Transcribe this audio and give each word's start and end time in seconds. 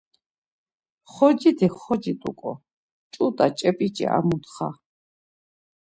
Xociti 1.13 1.67
xoci 1.77 2.13
t̆uǩon, 2.21 2.57
tzut̆a, 3.11 3.47
ç̌ep̌iç̌i 3.57 4.05
ar 4.15 4.23
muntxa. 4.27 4.69